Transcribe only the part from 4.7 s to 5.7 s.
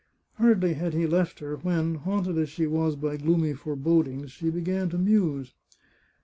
to muse.